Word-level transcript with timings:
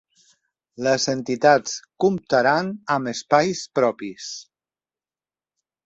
Les 0.87 1.05
entitats 1.13 1.75
comptaran 2.05 2.73
amb 2.97 3.13
espais 3.15 3.65
propis. 3.81 4.35